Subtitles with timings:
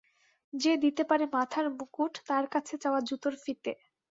[0.53, 3.71] যে দিতে পারে মাথার মুকুট, তার কাছে চাওয়া জুতোর ফিতে!